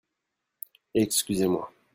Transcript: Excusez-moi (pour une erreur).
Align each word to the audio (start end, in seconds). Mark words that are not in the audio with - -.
Excusez-moi 0.95 1.59
(pour 1.65 1.69
une 1.69 1.73
erreur). 1.73 1.73